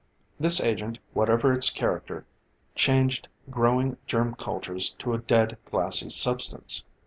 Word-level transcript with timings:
This 0.39 0.59
agent, 0.59 0.97
whatever 1.13 1.53
its 1.53 1.69
character, 1.69 2.25
changed 2.73 3.27
growing 3.51 3.97
germ 4.07 4.33
cultures 4.33 4.93
to 4.93 5.13
a 5.13 5.19
dead, 5.19 5.57
glassy 5.65 6.09
substance. 6.09 6.83